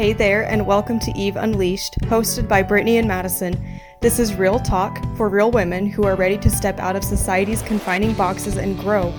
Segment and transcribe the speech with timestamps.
[0.00, 3.62] Hey there, and welcome to Eve Unleashed, hosted by Brittany and Madison.
[4.00, 7.60] This is real talk for real women who are ready to step out of society's
[7.60, 9.12] confining boxes and grow.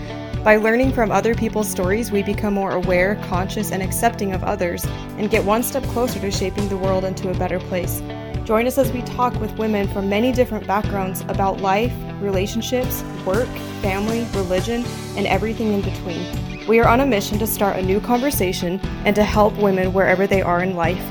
[0.44, 4.84] By learning from other people's stories, we become more aware, conscious, and accepting of others,
[5.20, 8.02] and get one step closer to shaping the world into a better place.
[8.44, 13.48] Join us as we talk with women from many different backgrounds about life, relationships, work,
[13.84, 14.84] family, religion,
[15.16, 16.26] and everything in between.
[16.72, 20.26] We are on a mission to start a new conversation and to help women wherever
[20.26, 21.04] they are in life.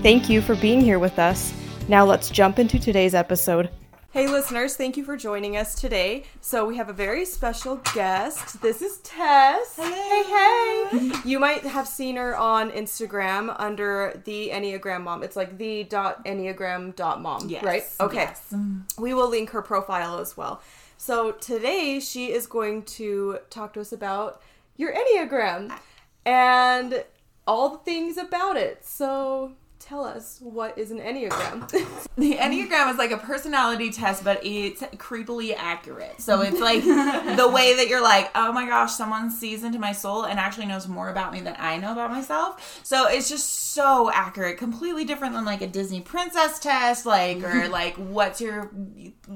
[0.00, 1.52] Thank you for being here with us.
[1.88, 3.68] Now let's jump into today's episode.
[4.12, 6.22] Hey, listeners, thank you for joining us today.
[6.40, 8.62] So, we have a very special guest.
[8.62, 9.74] This is Tess.
[9.76, 10.88] Hello.
[10.92, 11.28] Hey, hey.
[11.28, 15.24] you might have seen her on Instagram under the Enneagram Mom.
[15.24, 17.82] It's like the dot Enneagram dot mom, Yes, right?
[18.00, 18.18] Okay.
[18.18, 18.40] yes.
[18.52, 19.02] Mm-hmm.
[19.02, 20.62] We will link her profile as well.
[20.96, 24.40] So, today she is going to talk to us about
[24.78, 25.76] your Enneagram
[26.24, 27.04] and
[27.46, 28.84] all the things about it.
[28.86, 31.70] So, tell us what is an Enneagram?
[32.18, 36.20] The Enneagram is like a personality test, but it's creepily accurate.
[36.20, 36.82] So it's like
[37.36, 40.66] the way that you're like, oh my gosh, someone sees into my soul and actually
[40.66, 42.80] knows more about me than I know about myself.
[42.82, 47.68] So it's just so accurate, completely different than like a Disney princess test, like or
[47.80, 48.72] like what's your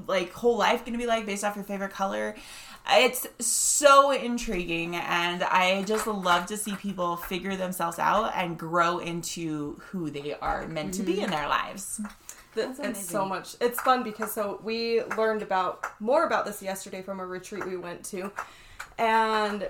[0.07, 2.35] like whole life to be like based off your favorite color.
[2.89, 8.97] It's so intriguing, and I just love to see people figure themselves out and grow
[8.99, 12.01] into who they are meant to be in their lives.
[12.55, 13.55] Th- it's so much.
[13.61, 17.77] It's fun because so we learned about more about this yesterday from a retreat we
[17.77, 18.31] went to,
[18.97, 19.69] and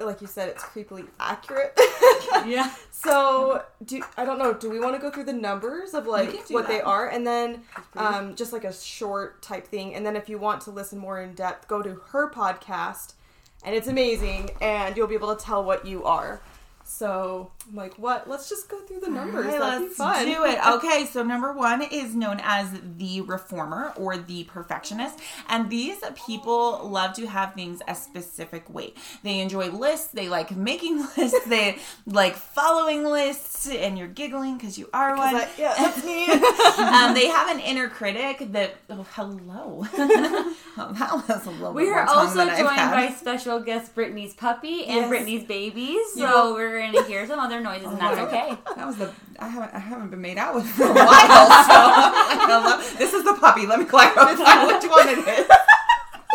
[0.00, 1.78] like you said, it's creepily accurate.
[2.46, 2.74] Yeah.
[2.90, 4.52] so do I don't know.
[4.52, 7.62] Do we want to go through the numbers of like what they are, and then
[7.96, 11.20] um, just like a short type thing, and then if you want to listen more
[11.22, 13.14] in depth, go to her podcast,
[13.64, 16.42] and it's amazing, and you'll be able to tell what you are.
[16.86, 18.28] So I'm like, what?
[18.28, 19.46] Let's just go through the numbers.
[19.46, 20.58] Alright, let's do it.
[20.74, 22.68] Okay, so number one is known as
[22.98, 25.18] the reformer or the perfectionist.
[25.48, 28.92] And these people love to have things a specific way.
[29.22, 34.78] They enjoy lists, they like making lists, they like following lists, and you're giggling because
[34.78, 35.32] you are one.
[35.32, 36.26] Like, yeah, that's me.
[36.30, 39.86] um, they have an inner critic that, oh, hello.
[40.76, 45.08] that was a little We are also joined by special guest Brittany's puppy and Yes.
[45.08, 46.52] Brittany's babies, so Yeah.
[46.52, 48.58] we're gonna hear some other noises, and that's my okay.
[48.76, 51.46] That was the I haven't I haven't been made out with for a while.
[51.64, 52.80] So I'm.
[52.98, 53.66] This is the puppy.
[53.66, 55.46] Let me clarify which one it is.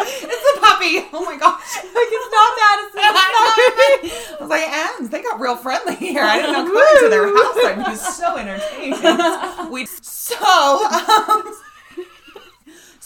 [0.01, 1.07] It's the puppy.
[1.13, 1.75] Oh my gosh.
[1.75, 2.99] like it's not Madison.
[3.03, 4.39] It's not.
[4.39, 6.23] I was like, and they got real friendly here.
[6.23, 9.71] I didn't know coming to their house I'd be so entertaining.
[9.71, 10.35] We so
[10.85, 11.43] um,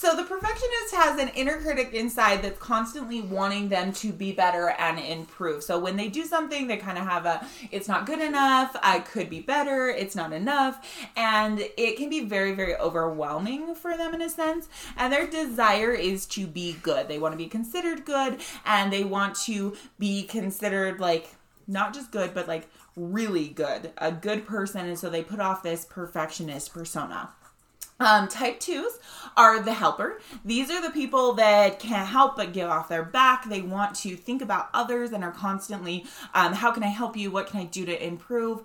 [0.03, 4.72] so the perfectionist has an inner critic inside that's constantly wanting them to be better
[4.72, 5.64] and improve.
[5.64, 9.00] So when they do something, they kind of have a it's not good enough, I
[9.00, 14.14] could be better, it's not enough, and it can be very very overwhelming for them
[14.14, 14.68] in a sense.
[14.97, 17.08] And their desire is to be good.
[17.08, 21.34] They want to be considered good and they want to be considered like
[21.66, 25.64] not just good but like really good, a good person and so they put off
[25.64, 27.30] this perfectionist persona.
[28.03, 29.00] Um, type twos
[29.38, 30.19] are the helper.
[30.44, 33.47] These are the people that can't help but give off their back.
[33.47, 37.31] They want to think about others and are constantly, um, how can I help you?
[37.31, 38.62] What can I do to improve?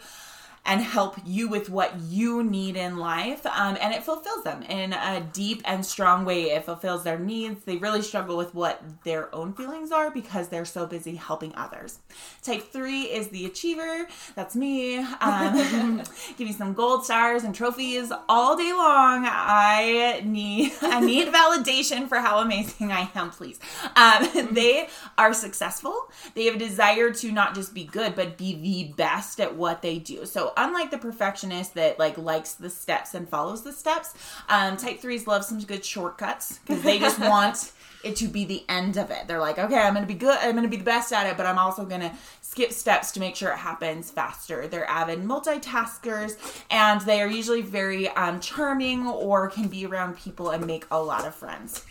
[0.68, 3.46] And help you with what you need in life.
[3.46, 6.50] Um, and it fulfills them in a deep and strong way.
[6.50, 7.64] It fulfills their needs.
[7.64, 12.00] They really struggle with what their own feelings are because they're so busy helping others.
[12.42, 14.08] Type three is the achiever.
[14.34, 14.98] That's me.
[14.98, 16.02] Um,
[16.36, 19.24] give me some gold stars and trophies all day long.
[19.26, 23.58] I need I need validation for how amazing I am, please.
[23.96, 26.10] Um, they are successful.
[26.34, 29.82] They have a desire to not just be good, but be the best at what
[29.82, 30.26] they do.
[30.26, 34.14] So unlike the perfectionist that like likes the steps and follows the steps,
[34.48, 37.72] um, type threes love some good shortcuts because they just want
[38.04, 39.26] it to be the end of it.
[39.26, 41.46] They're like, okay, I'm gonna be good, I'm gonna be the best at it, but
[41.46, 44.66] I'm also gonna skip steps to make sure it happens faster.
[44.68, 46.36] They're avid multitaskers
[46.70, 51.02] and they are usually very um, charming or can be around people and make a
[51.02, 51.84] lot of friends.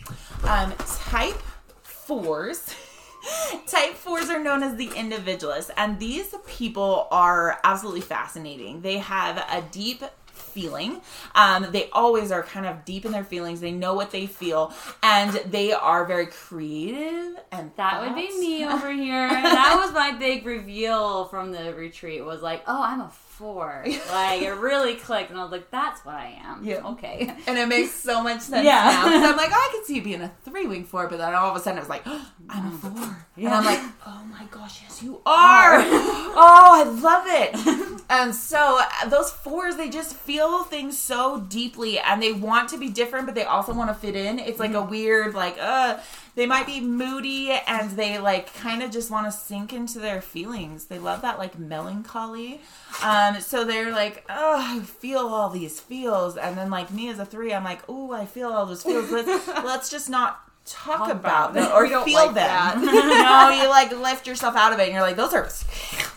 [0.44, 1.40] Um, type
[1.82, 2.74] fours.
[3.66, 8.80] Type fours are known as the individualists, and these people are absolutely fascinating.
[8.82, 11.00] They have a deep feeling.
[11.34, 13.60] Um, they always are kind of deep in their feelings.
[13.60, 14.72] They know what they feel,
[15.02, 17.38] and they are very creative.
[17.52, 19.28] And That would be me over here.
[19.30, 22.24] that was my big reveal from the retreat.
[22.24, 23.84] Was like, oh, I'm a four.
[24.10, 26.64] Like it really clicked, and I was like, that's what I am.
[26.64, 26.86] Yeah.
[26.92, 27.32] Okay.
[27.46, 28.84] And it makes so much sense Yeah.
[28.84, 29.30] now.
[29.30, 31.50] I'm like, oh, I could see you being a three wing four, but then all
[31.50, 33.26] of a sudden it was like, oh, I'm a four.
[33.36, 35.78] And I'm like, oh my gosh, yes, you are.
[35.80, 38.02] oh, I love it.
[38.10, 42.78] and so uh, those fours, they just feel things so deeply and they want to
[42.78, 44.38] be different, but they also want to fit in.
[44.38, 45.98] It's like a weird, like, uh,
[46.34, 50.20] they might be moody and they like kind of just want to sink into their
[50.20, 50.86] feelings.
[50.86, 52.60] They love that like melancholy.
[53.02, 57.18] Um, so they're like, oh, I feel all these feels, and then like me as
[57.18, 59.10] a three, I'm like, oh, I feel all those feels.
[59.10, 62.34] Let's let's just not talk, Talk about about or feel like them.
[62.34, 62.76] that.
[63.56, 65.48] no, you like lift yourself out of it, and you're like, those are.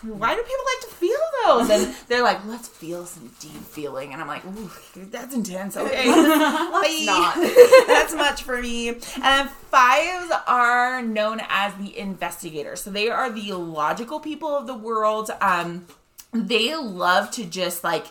[0.02, 1.70] Why do people like to feel those?
[1.70, 4.42] And they're like, let's feel some deep feeling, and I'm like,
[5.10, 5.76] that's intense.
[5.76, 7.34] Okay, let's not.
[7.86, 8.88] that's much for me.
[9.22, 12.82] And fives are known as the investigators.
[12.82, 15.30] So they are the logical people of the world.
[15.40, 15.86] Um,
[16.32, 18.06] they love to just like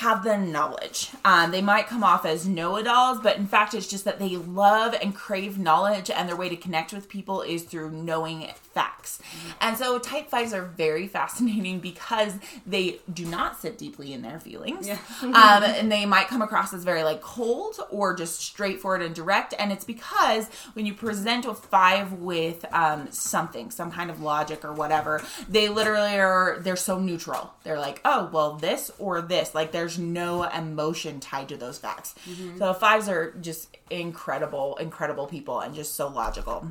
[0.00, 1.10] have the knowledge.
[1.24, 4.94] Um, they might come off as know-it-alls, but in fact, it's just that they love
[5.00, 9.20] and crave knowledge, and their way to connect with people is through knowing facts.
[9.60, 12.34] And so, type fives are very fascinating because
[12.66, 14.98] they do not sit deeply in their feelings, Yeah.
[15.22, 15.32] um,
[15.64, 19.52] and they might come across as very like cold or just straightforward and direct.
[19.58, 24.64] And it's because when you present a five with um, something, some kind of logic
[24.64, 27.52] or whatever, they literally are they're so neutral.
[27.64, 29.54] They're like, oh well, this or this.
[29.54, 32.14] Like there's no emotion tied to those facts.
[32.28, 32.58] Mm-hmm.
[32.58, 36.66] So fives are just incredible, incredible people and just so logical.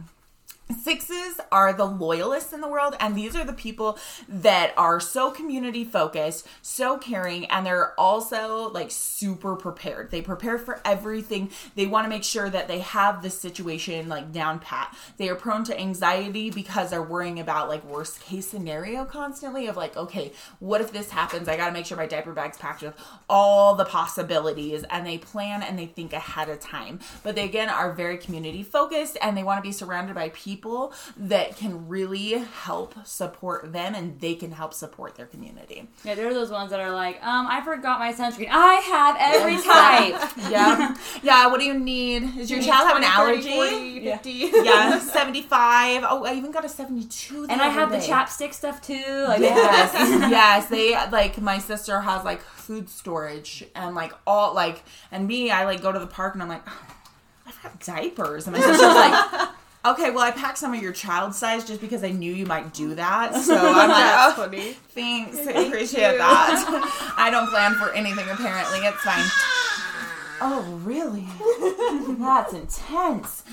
[0.84, 5.32] Sixes are the loyalists in the world, and these are the people that are so
[5.32, 10.12] community focused, so caring, and they're also like super prepared.
[10.12, 11.50] They prepare for everything.
[11.76, 14.96] They want to make sure that they have the situation like down pat.
[15.18, 19.76] They are prone to anxiety because they're worrying about like worst case scenario constantly of
[19.76, 21.48] like, okay, what if this happens?
[21.48, 22.94] I got to make sure my diaper bag's packed with
[23.28, 27.00] all the possibilities, and they plan and they think ahead of time.
[27.24, 30.59] But they again are very community focused, and they want to be surrounded by people
[31.18, 35.88] that can really help support them and they can help support their community.
[36.04, 38.48] Yeah, they're those ones that are like, um, I forgot my sunscreen.
[38.50, 40.52] I have every type.
[40.52, 40.96] Yeah.
[41.24, 42.36] yeah, what do you need?
[42.36, 43.50] Does your child have an allergy?
[43.52, 44.30] 40, 50.
[44.64, 46.04] Yeah, 75.
[46.08, 47.48] Oh, I even got a 72.
[47.48, 49.26] the And I have the chapstick stuff too.
[49.28, 49.94] Like, Yes,
[50.32, 50.68] yes.
[50.68, 55.52] They like my sister has like food storage and like all like and me.
[55.52, 56.96] I like go to the park and I'm like, "Oh,
[57.48, 59.49] I've got diapers, and my sister's like.
[59.86, 62.74] Okay, well, I packed some of your child size just because I knew you might
[62.74, 63.34] do that.
[63.50, 64.74] So I'm like, That's oh, funny.
[64.90, 67.14] thanks, I appreciate that.
[67.18, 68.80] I don't plan for anything apparently.
[68.80, 69.24] It's fine.
[70.42, 71.28] Oh, really?
[72.18, 73.44] That's intense.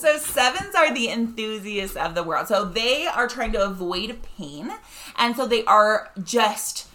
[0.00, 2.48] so, sevens are the enthusiasts of the world.
[2.48, 4.72] So, they are trying to avoid pain.
[5.14, 6.88] And so, they are just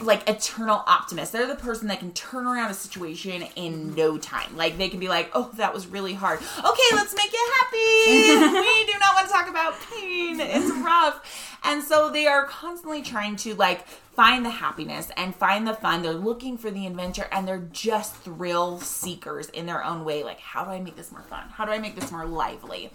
[0.00, 1.32] like eternal optimists.
[1.32, 4.56] They're the person that can turn around a situation in no time.
[4.56, 6.40] Like, they can be like, oh, that was really hard.
[6.40, 8.58] Okay, let's make it happy.
[8.60, 10.40] we do not want to talk about pain.
[10.40, 11.58] It's rough.
[11.64, 16.02] And so, they are constantly trying to like find the happiness and find the fun.
[16.02, 20.22] They're looking for the adventure and they're just thrill seekers in their own way.
[20.22, 21.48] Like, how do I make this more fun?
[21.48, 22.90] How do I make this more lively?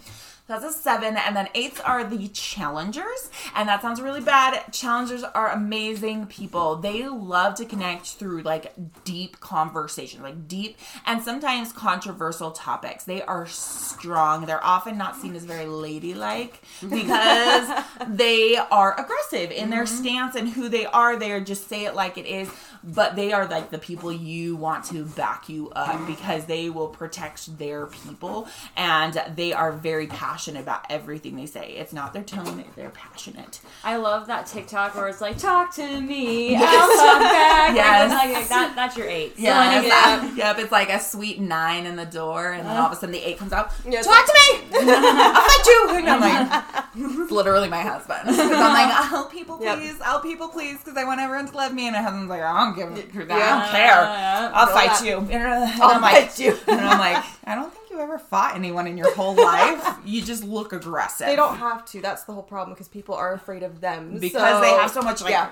[0.50, 1.16] That's a seven.
[1.16, 3.30] And then eights are the challengers.
[3.54, 4.72] And that sounds really bad.
[4.72, 6.74] Challengers are amazing people.
[6.74, 8.72] They love to connect through like
[9.04, 10.76] deep conversation, like deep
[11.06, 13.04] and sometimes controversial topics.
[13.04, 14.46] They are strong.
[14.46, 20.02] They're often not seen as very ladylike because they are aggressive in their mm-hmm.
[20.02, 21.16] stance and who they are.
[21.16, 22.50] They are just say it like it is,
[22.82, 26.88] but they are like the people you want to back you up because they will
[26.88, 31.72] protect their people and they are very passionate about everything they say.
[31.72, 33.60] It's not their tone, they're passionate.
[33.84, 36.62] I love that TikTok where it's like, talk to me, I'll
[36.96, 37.74] talk back.
[37.74, 38.10] Yes.
[38.10, 39.36] Like, like, that, that's your eight.
[39.36, 40.22] So, Yeah, like, yep.
[40.22, 40.58] Uh, yep.
[40.58, 42.80] It's like a sweet nine in the door, and then uh-huh.
[42.80, 43.72] all of a sudden the eight comes out.
[43.84, 44.68] Yeah, it's Talk to me.
[44.74, 45.88] I'll fight you.
[45.96, 48.20] And I'm like, it's literally my husband.
[48.24, 49.78] 'Cause I'm like, I'll people Yep.
[49.78, 51.86] please, I'll people please, because I want everyone to love me.
[51.86, 53.30] And my husband's like, I don't give a that.
[53.30, 54.02] I don't care.
[54.02, 54.50] Yeah.
[54.54, 55.04] I'll fight that.
[55.04, 55.18] you.
[55.30, 55.42] And
[55.82, 56.56] I'll I'm like, fight you.
[56.66, 59.96] and I'm like, I don't think you ever fought anyone in your whole life.
[60.04, 61.26] You just look aggressive.
[61.26, 62.00] They don't have to.
[62.00, 65.02] That's the whole problem because people are afraid of them because So- they have so
[65.02, 65.50] much like yeah.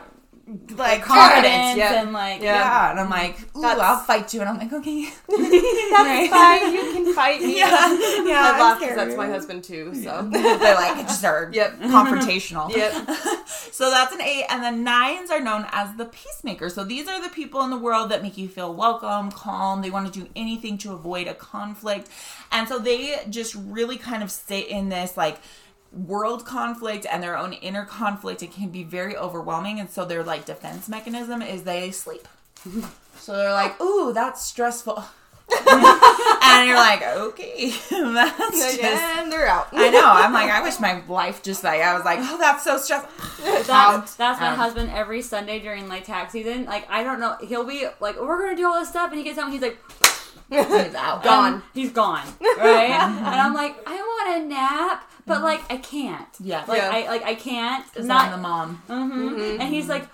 [0.77, 2.01] Like confidence yeah.
[2.03, 2.55] and like Yeah.
[2.55, 6.75] Yeah, and I'm like, ooh, That's- I'll fight you, and I'm like, okay, That's fine.
[6.75, 7.59] You can fight me.
[7.59, 7.69] yeah,
[8.25, 8.53] yeah.
[8.55, 9.95] I laugh because that's my husband too.
[9.95, 10.29] So.
[10.33, 11.81] They're like just are Yep.
[11.81, 12.71] confrontational.
[12.75, 13.09] Yep.
[13.73, 16.75] so that's an eight, and the nines are known as the peacemakers.
[16.75, 19.83] So these are the people in the world that make you feel welcome, calm.
[19.83, 22.09] They want to do anything to avoid a conflict,
[22.53, 25.39] and so they just really kind of sit in this like
[25.93, 30.23] world conflict and their own inner conflict it can be very overwhelming and so their
[30.23, 32.29] like defense mechanism is they sleep
[33.19, 35.03] so they're like ooh that's stressful
[35.67, 39.69] and you're like okay that's just and they're out.
[39.73, 40.03] I know.
[40.05, 43.11] I'm like, I wish my life just like I was like, oh, that's so stressful.
[43.65, 44.57] That's, that's my Out.
[44.57, 46.67] husband every Sunday during like tax season.
[46.67, 49.25] Like I don't know, he'll be like, "We're gonna do all this stuff," and he
[49.25, 49.79] gets home, he's like,
[50.51, 51.23] He's out.
[51.25, 51.55] Gone.
[51.55, 52.27] and he's gone,
[52.59, 52.91] right?
[52.91, 56.29] and I'm like, I want a nap, but like I can't.
[56.41, 56.65] Yeah.
[56.67, 56.91] like Yeah.
[56.93, 57.85] I like I can't.
[57.93, 58.27] Because Not.
[58.27, 58.83] I'm the mom.
[58.89, 59.61] Mhm.
[59.61, 60.09] And he's like,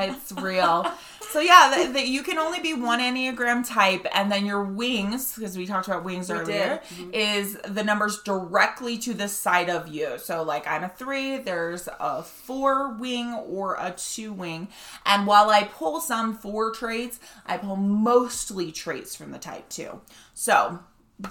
[0.00, 0.86] it's real.
[1.30, 5.34] So yeah, the, the, you can only be one enneagram type, and then your wings,
[5.34, 6.80] because we talked about wings earlier,
[7.12, 10.16] is the numbers directly to the side of you.
[10.16, 14.68] So like I'm a three, there's a four wing or a two wing,
[15.04, 20.00] and while I pull some four traits, I pull mostly traits from the type two.
[20.32, 20.78] So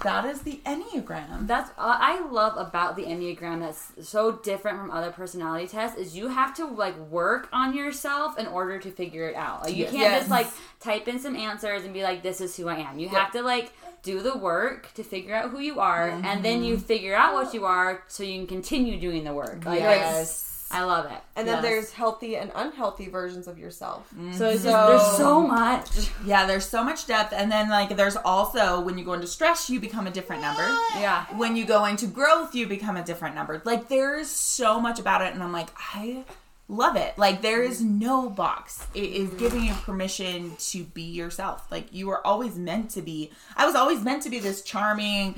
[0.02, 1.46] that is the enneagram.
[1.46, 6.14] That's uh, I love about the Enneagram that's so different from other personality tests is
[6.16, 9.64] you have to like work on yourself in order to figure it out.
[9.64, 9.90] Like you Yes.
[9.92, 10.18] can't Yes.
[10.20, 10.46] just like
[10.80, 12.98] type in some answers and be like this is who I am.
[12.98, 16.62] You have to like do the work to figure out who you are and then
[16.62, 19.64] you figure out what you are so you can continue doing the work.
[19.64, 20.47] Like yes.
[20.70, 21.18] I love it.
[21.34, 21.62] And then Yes.
[21.62, 24.06] there's healthy and unhealthy versions of yourself.
[24.14, 24.32] Mm-hmm.
[24.34, 26.10] So it's just So- there's so much.
[26.24, 27.32] Yeah, there's so much depth.
[27.32, 30.66] And then, like, there's also when you go into stress, you become a different number.
[30.96, 31.24] Yeah.
[31.36, 33.62] When you go into growth, you become a different number.
[33.64, 35.32] Like, there's so much about it.
[35.32, 36.24] And I'm like, I
[36.68, 37.16] love it.
[37.16, 37.98] Like, there is mm-hmm.
[37.98, 38.86] no box.
[38.94, 41.66] It is giving you permission to be yourself.
[41.70, 43.30] Like, you were always meant to be.
[43.56, 45.36] I was always meant to be this charming,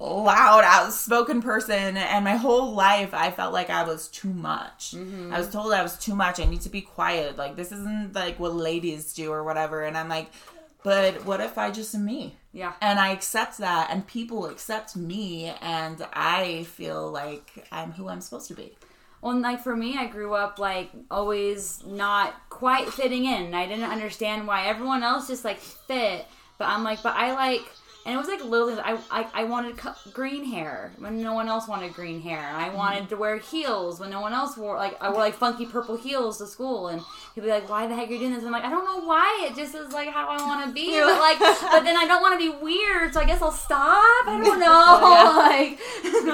[0.00, 1.96] loud, outspoken person.
[1.96, 4.92] And my whole life, I felt like I was too much.
[4.92, 5.32] Mm-hmm.
[5.32, 6.40] I was told I was too much.
[6.40, 7.36] I need to be quiet.
[7.36, 9.84] Like, this isn't like what ladies do or whatever.
[9.84, 10.30] And I'm like,
[10.82, 12.36] but what if I just am me?
[12.52, 12.72] Yeah.
[12.80, 18.22] And I accept that, and people accept me, and I feel like I'm who I'm
[18.22, 18.76] supposed to be.
[19.22, 23.54] Well, like for me, I grew up like always not quite fitting in.
[23.54, 26.26] I didn't understand why everyone else just like fit,
[26.58, 27.62] but I'm like, but I like,
[28.06, 28.80] and it was like little things.
[28.82, 32.38] I I, I wanted co- green hair when no one else wanted green hair.
[32.54, 32.76] I mm-hmm.
[32.76, 35.96] wanted to wear heels when no one else wore like I wore like funky purple
[35.96, 37.02] heels to school, and
[37.34, 39.06] he'd be like, "Why the heck are you doing this?" I'm like, "I don't know
[39.06, 39.46] why.
[39.50, 42.22] It just is like how I want to be." But like, but then I don't
[42.22, 44.26] want to be weird, so I guess I'll stop.
[44.26, 45.00] I don't know.
[45.36, 45.78] like,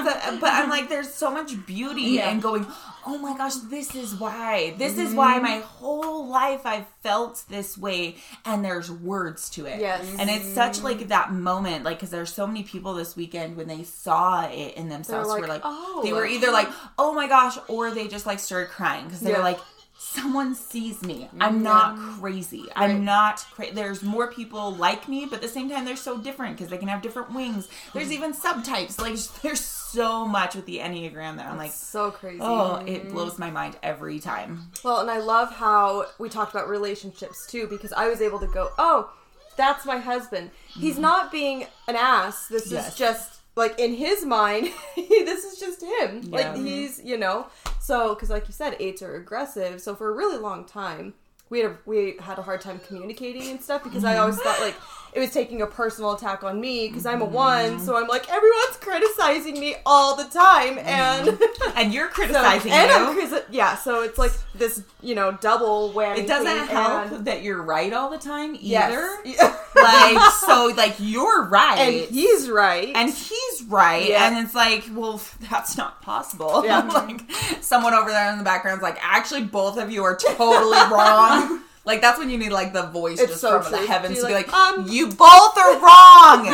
[0.03, 2.31] But, but I'm like, there's so much beauty Yeah.
[2.31, 2.65] in going,
[3.07, 4.75] oh my gosh, this is why.
[4.77, 5.43] This is why mm-hmm.
[5.43, 9.79] my whole life I've felt this way, and there's words to it.
[9.79, 10.05] Yes.
[10.19, 11.07] And it's such like mm.
[11.07, 14.89] that moment, like, because there's so many people this weekend when they saw it in
[14.89, 16.67] themselves, like, were like, "Oh." they were either like,
[16.99, 19.37] oh my gosh, or they just like started crying because they Yeah.
[19.37, 19.59] were like,
[19.97, 21.29] someone sees me.
[21.39, 22.65] I'm not crazy.
[22.75, 23.73] I'm not crazy.
[23.73, 26.77] There's more people like me, but at the same time, they're so different because they
[26.77, 27.67] can have different wings.
[27.93, 28.13] There's mm.
[28.13, 28.99] even subtypes.
[28.99, 32.39] Like, there's so much with the Enneagram that I'm like, So crazy.
[32.41, 34.71] oh, it blows my mind every time.
[34.83, 38.47] Well, and I love how we talked about relationships too, because I was able to
[38.47, 39.11] go, oh,
[39.55, 40.51] that's my husband.
[40.67, 41.01] He's mm-hmm.
[41.01, 42.47] not being an ass.
[42.47, 42.89] This Yes.
[42.89, 46.21] is just like in his mind, this is just him.
[46.23, 46.35] Yeah.
[46.35, 46.65] Like mm-hmm.
[46.65, 47.47] he's, you know.
[47.79, 49.81] So, because like you said, eights are aggressive.
[49.81, 51.15] So for a really long time,
[51.49, 54.21] we had a, we had a hard time communicating and stuff because I mm-hmm.
[54.21, 54.75] always thought like
[55.17, 57.33] it was taking a personal attack on me because I'm a mm-hmm.
[57.33, 57.79] one.
[57.79, 60.87] So I'm like everyone's criticizing me all the time, mm-hmm.
[60.87, 61.39] and
[61.75, 63.75] And you're so, criticizing and I'm yeah.
[63.77, 66.19] So it's like this, you know, double whammy.
[66.19, 69.09] It doesn't help and- that you're right all the time either.
[69.25, 69.63] Yes.
[69.77, 71.77] Like, so, like, you're right.
[71.77, 72.91] and he's right.
[72.95, 74.27] and he's right Yeah.
[74.27, 75.21] and it's like well
[75.51, 76.79] that's not possible Yeah.
[76.79, 77.21] like
[77.61, 82.01] someone over there in the background's like actually both of you are totally wrong like
[82.01, 83.79] that's when you need like the voice It's just so from true.
[83.81, 86.47] the heavens Be to be like, like um, you both are wrong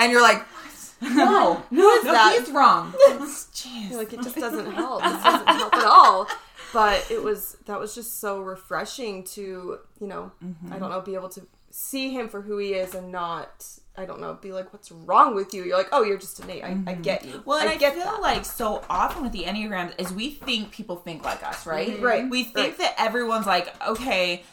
[0.00, 0.42] and you're like
[1.02, 2.36] no Who is no that?
[2.38, 2.92] he's wrong
[3.52, 3.92] Jeez.
[3.92, 5.02] like it just doesn't help.
[5.02, 6.28] This doesn't help at all.
[6.72, 10.72] But it was that was just so refreshing to you know Mm-hmm.
[10.72, 14.04] I don't know be able to see him for who he is and not I
[14.06, 15.64] don't know be like what's wrong with you?
[15.64, 16.62] You're like oh you're just an eight.
[16.62, 17.32] I, I get you.
[17.32, 17.48] Mm-hmm.
[17.48, 18.20] Well, and I, get feel that.
[18.22, 21.98] like so often with the Enneagrams is we think people think like us, right?
[21.98, 22.02] Mhm.
[22.02, 22.78] Right, We think right.
[22.78, 24.44] that everyone's like, okay,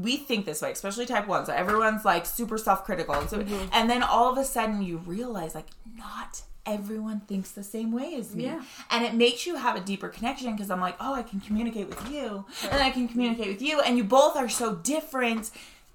[0.00, 1.44] we think this way, especially type one.
[1.44, 3.14] So everyone's like super self critical.
[3.14, 3.68] And so Mm-hmm.
[3.72, 8.14] and then all of a sudden you realize like not everyone thinks the same way
[8.14, 8.44] as me.
[8.44, 8.62] Yeah.
[8.90, 11.88] And it makes you have a deeper connection because I'm like, oh, I can communicate
[11.88, 15.50] with you, and I can communicate with you, and you both are so different.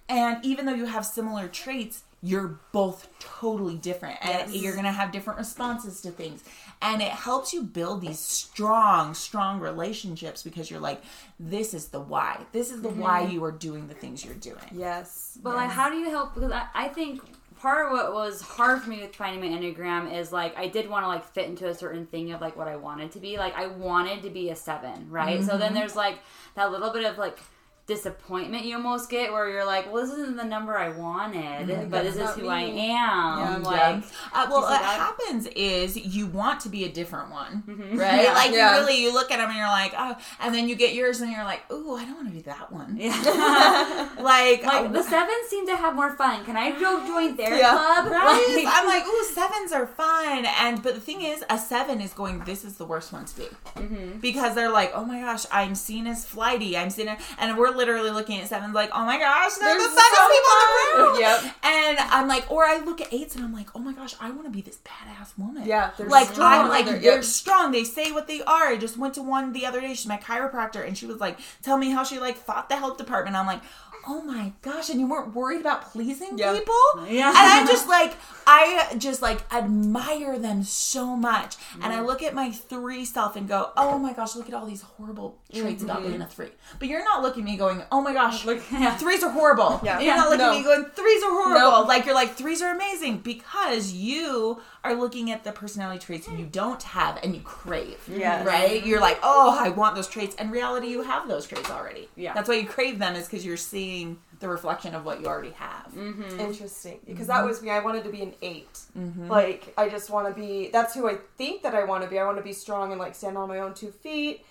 [0.10, 4.62] And even though you have similar traits, you're both totally different, and Yes.
[4.64, 6.44] you're gonna have different responses to things.
[6.82, 11.02] And it helps you build these strong, strong relationships because you're like,
[11.40, 12.40] this is the why.
[12.52, 14.58] This is the why you are doing the things you're doing.
[14.72, 15.38] Yes.
[15.42, 16.34] But like, how do you help?
[16.36, 17.22] Because I, I think
[17.60, 20.88] part of what was hard for me with finding my enneagram is like I did
[20.90, 23.38] want to like fit into a certain thing of like what I wanted to be.
[23.38, 25.42] Like I wanted to be a seven, right?
[25.44, 25.60] So Mm-hmm.
[25.60, 26.20] then there's like
[26.56, 27.40] that little bit of like
[27.88, 32.04] disappointment you almost get where you're like, well, this isn't the number I wanted, but
[32.04, 32.48] this is who me.
[32.50, 33.40] I am.
[33.40, 33.58] Yeah.
[33.64, 34.04] like,
[34.34, 35.00] Uh, well, what that?
[35.00, 37.98] happens is you want to be a different one, Mm-hmm.
[37.98, 38.24] right?
[38.24, 38.34] Yeah.
[38.34, 38.78] Like Yeah.
[38.78, 41.32] really, you look at them and you're like, oh, and then you get yours and
[41.32, 42.98] you're like, ooh, I don't want to be that one.
[43.00, 43.14] yeah.
[44.28, 46.44] Like, like uh, the sevens seem to have more fun.
[46.44, 47.70] Can I go join their Yeah.
[47.72, 48.12] club?
[48.12, 48.64] Right?
[48.66, 50.46] Like- I'm like, ooh, sevens are fun.
[50.60, 52.40] And but the thing is, a seven is going.
[52.46, 54.20] This is the worst one to be Mm-hmm.
[54.20, 56.76] because they're like, oh my gosh, I'm seen as flighty.
[56.78, 59.88] I'm seen, as, and we're literally looking at sevens like, oh my gosh, they're, They're
[59.88, 61.20] the funnest so people in the room.
[61.20, 61.56] Yep.
[61.64, 64.30] And I'm like, or I look at eights and I'm like, oh my gosh, I
[64.32, 65.66] want to be this badass woman.
[65.66, 66.64] Yeah, they're like strong.
[66.64, 67.24] I'm like They're- they're, yep.
[67.24, 67.72] strong.
[67.72, 68.68] They say what they are.
[68.68, 69.90] I just went to one the other day.
[69.94, 72.98] She's my chiropractor, and she was like, tell me how she like fought the health
[72.98, 73.36] department.
[73.36, 73.62] I'm like.
[74.10, 76.54] Oh my gosh, and you weren't worried about pleasing Yeah.
[76.54, 76.76] people?
[77.10, 77.30] Yeah.
[77.30, 81.58] And I'm just like, I just like admire them so much.
[81.76, 82.06] And I mm-hmm.
[82.06, 85.38] look at my three self and go, oh my gosh, look at all these horrible
[85.54, 86.10] traits about mm-hmm.
[86.10, 86.50] being a three.
[86.80, 88.96] But you're not looking at me going, oh my gosh, Look- yeah.
[88.96, 89.82] threes are horrible.
[89.84, 90.00] Yeah.
[90.00, 90.54] You're not looking No.
[90.54, 91.88] at me going, threes are horrible.
[91.88, 96.46] Like you're like, threes are amazing because you are looking at the personality traits you
[96.46, 97.98] don't have and you crave.
[98.10, 98.46] Yes.
[98.46, 98.86] Right?
[98.86, 100.36] You're like, oh, I want those traits.
[100.38, 102.10] And reality, you have those traits already.
[102.16, 102.34] Yeah.
[102.34, 105.52] That's why you crave them is because you're seeing the reflection of what you already
[105.52, 105.92] have.
[105.96, 106.40] Mm-hmm.
[106.40, 106.98] Interesting.
[106.98, 107.12] Mm-hmm.
[107.12, 107.72] Because that was me.
[107.72, 108.68] I wanted to be an 8
[108.98, 109.28] mm-hmm.
[109.28, 112.20] Like, I just want to be, that's who I think that I want to be.
[112.20, 114.46] I want to be strong and, like, stand on my own two feet,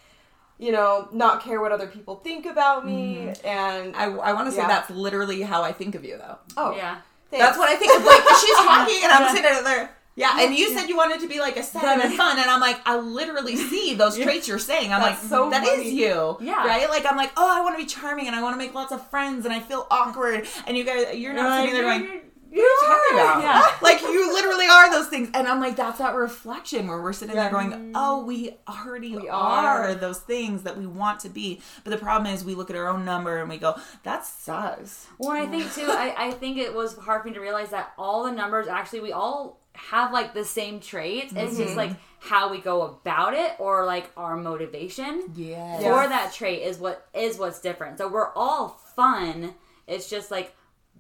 [0.58, 3.32] you know, not care what other people think about me.
[3.44, 4.66] And, I, I want to say Yeah.
[4.68, 6.38] that's literally how I think of you, though.
[6.56, 6.98] oh, yeah.
[7.30, 7.46] thanks.
[7.46, 8.04] That's what I think of.
[8.04, 9.95] Like she's talking, and I'm sitting there.
[10.16, 12.60] Yeah, and you said you wanted to be like a seven and fun, and I'm
[12.60, 14.92] like, I literally see those traits you're saying.
[14.92, 15.90] I'm That's like, so that is funny.
[15.90, 16.66] you, Yeah.
[16.66, 16.88] right?
[16.88, 18.92] Like I'm like, oh, I want to be charming, and I want to make lots
[18.92, 22.02] of friends, and I feel awkward, and you guys, you're not Like, sitting there going.
[22.04, 23.42] you're- What are you talking about?
[23.42, 23.66] Yeah.
[23.82, 27.34] Like you literally are those things, and I'm like, that's that reflection where we're sitting
[27.36, 27.42] Yeah.
[27.42, 27.92] there going, mm-hmm.
[27.94, 29.90] "Oh, we already We are.
[29.90, 29.94] are.
[29.94, 32.88] those things that we want to be." But the problem is, we look at our
[32.88, 35.86] own number and we go, "That sucks." Well, I think too.
[35.88, 39.00] I, I think it was hard for me to realize that all the numbers actually
[39.00, 41.32] we all have like the same traits.
[41.34, 41.76] It's just mm-hmm.
[41.76, 45.78] like how we go about it or like our motivation Yeah.
[45.78, 47.98] for that trait is what is what's different.
[47.98, 49.54] So we're all fun.
[49.86, 50.54] It's just like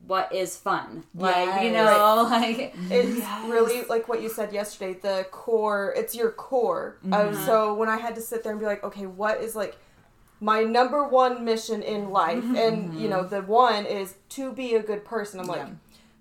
[0.06, 3.50] what is fun, like you know, like It's Yes.
[3.50, 4.98] really like what you said yesterday.
[5.00, 6.98] The core, it's your core.
[7.10, 9.76] Uh, so when I had to sit there and be like, okay, what is like
[10.38, 12.44] my number one mission in life?
[12.44, 13.34] And you know, mm-hmm.
[13.34, 15.40] the one is to be a good person.
[15.40, 15.70] I'm like, Yeah.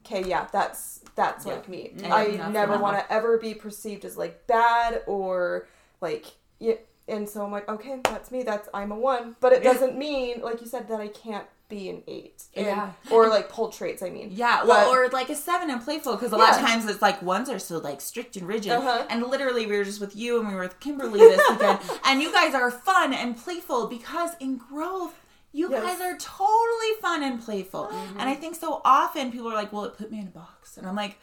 [0.06, 1.54] Okay, yeah, that's that's Yeah.
[1.54, 1.92] like me.
[2.04, 5.68] And I never want to ever be perceived as like bad or
[6.02, 6.26] like
[6.60, 6.76] yeah.
[7.08, 8.42] And so I'm like, okay, that's me.
[8.44, 9.36] That's I'm a one.
[9.40, 12.44] But it doesn't mean, like you said, that I can't be an eight.
[12.56, 12.92] And- Yeah.
[13.12, 14.02] Or like pull traits.
[14.02, 14.30] I mean.
[14.32, 17.02] Yeah, well, But- or like a seven and playful because a lot of times it's
[17.04, 19.06] like ones are so like strict and rigid, Uh-huh.
[19.10, 22.22] and literally we were just with you and we were with Kimberly this weekend, and
[22.22, 25.14] you guys are fun and playful because in growth.
[25.56, 25.84] You Yes.
[25.84, 27.88] guys are totally fun and playful.
[27.90, 30.32] Oh, and I think so often people are like, well, it put me in a
[30.32, 30.76] box.
[30.76, 31.18] And I'm like,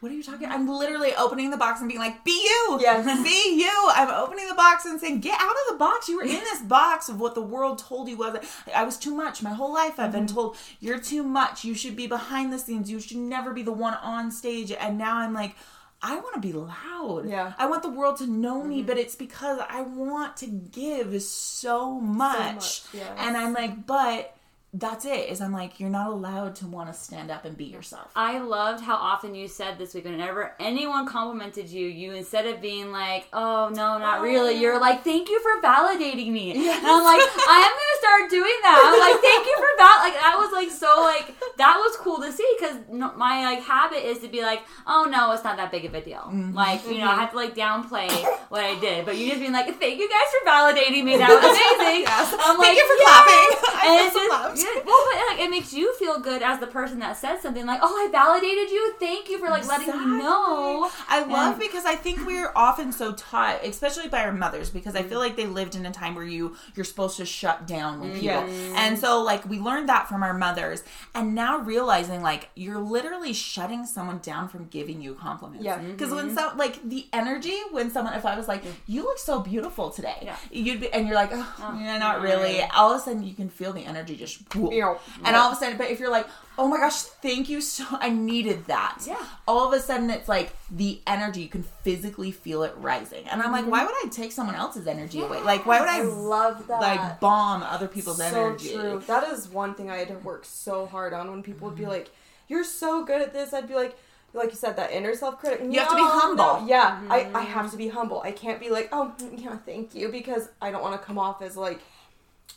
[0.00, 2.78] what are you talking I'm literally opening the box and being like, be you.
[2.80, 3.04] Yes.
[3.24, 3.90] Be you.
[3.94, 6.08] I'm opening the box and saying, get out of the box.
[6.08, 8.36] You were in this box of what the world told you was.
[8.74, 9.42] I was too much.
[9.42, 10.34] My whole life I've been mm-hmm.
[10.34, 11.64] told, you're too much.
[11.64, 12.90] You should be behind the scenes.
[12.90, 14.72] You should never be the one on stage.
[14.72, 15.56] And now I'm like,
[16.04, 17.26] I want to be loud.
[17.26, 17.54] Yeah.
[17.56, 18.86] I want the world to know me, mm-hmm.
[18.86, 22.54] but it's because I want to give so much.
[22.54, 23.10] much, yes.
[23.16, 24.33] And I'm like, but
[24.76, 25.30] that's it.
[25.30, 28.10] Is I'm like, you're not allowed to want to stand up and be yourself.
[28.16, 32.60] I loved how often you said this week whenever anyone complimented you, you instead of
[32.60, 34.60] being like, "Oh no, not really," oh.
[34.60, 38.58] you're like, "Thank you for validating me," and I'm like, "I am gonna start doing
[38.62, 41.96] that." I'm like, "Thank you for val." Like that was like so like that was
[41.98, 45.56] cool to see because my like habit is to be like, "Oh no, it's not
[45.56, 46.52] that big of a deal." Mm-hmm.
[46.52, 48.10] Like you know, I have to like downplay
[48.48, 51.16] what I did, but you just being like, "Thank you guys for validating me.
[51.16, 53.50] That was amazing." I'm Thank you for "Yes!" clapping.
[53.70, 56.66] I And it's just Yeah, well, but like it makes you feel good as the
[56.66, 58.94] person that said something like, "Oh, I validated you.
[58.98, 62.92] Thank you for like letting me know." I love And- because I think we're often
[62.92, 66.14] so taught, especially by our mothers, because I feel like they lived in a time
[66.14, 68.44] where you you're supposed to shut down with people,
[68.76, 70.82] and so like we learned that from our mothers,
[71.14, 75.64] and now realizing like you're literally shutting someone down from giving you compliments.
[75.64, 75.78] Yeah.
[75.78, 76.36] because when mm-hmm.
[76.36, 80.16] some like the energy when someone if I was like you look so beautiful today,
[80.22, 80.36] Yeah.
[80.50, 82.62] you'd be and you're like oh, yeah not really.
[82.74, 84.72] All of a sudden you can feel the energy just whoop.
[84.72, 84.96] Yeah.
[85.24, 87.84] and all of a sudden, but if you're like oh my gosh thank you so
[87.90, 89.26] I needed that Yeah.
[89.48, 93.42] all of a sudden it's like the energy you can physically feel it rising and
[93.42, 93.72] i'm like mm-hmm.
[93.72, 96.80] why would i take someone else's energy away like why would i, I love that.
[96.80, 99.02] like bomb other people's so energy true.
[99.06, 101.82] That is one thing I had to work so hard on when people would be
[101.82, 101.92] mm-hmm.
[101.92, 102.10] like,
[102.48, 103.96] "You're so good at this." I'd be like,
[104.32, 105.60] like you said, that inner self critic.
[105.62, 106.66] You have to be humble.
[106.66, 107.36] Yeah, I, I mm-hmm.
[107.52, 108.20] have to be humble.
[108.22, 111.42] I can't be like, "Oh, yeah, thank you," because I don't want to come off
[111.42, 111.80] as like,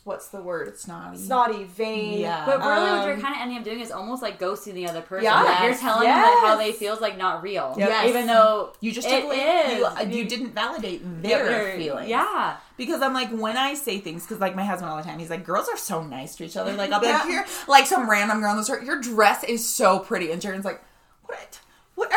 [0.04, 0.76] what's the word?
[0.78, 2.20] snotty Snotty, vain.
[2.20, 2.44] Yeah.
[2.46, 4.88] But really, what you're Um, kind of ending up doing is almost like ghosting the
[4.88, 5.24] other person.
[5.24, 6.78] Yes, Like, you're telling them that how they yes.
[6.78, 7.74] feel is like not real.
[7.78, 7.88] Yep.
[7.88, 8.06] Yes.
[8.08, 9.78] Even though you just it is.
[9.78, 12.56] you, uh, you didn't validate their feelings Yeah.
[12.78, 15.30] because I'm like when I say things because like my husband all the time he's
[15.30, 17.30] like girls are so nice to each other like I'll be like Yeah.
[17.30, 20.64] here like some random girl in the store your dress is so pretty and Jaren's
[20.64, 20.82] like
[21.26, 21.58] what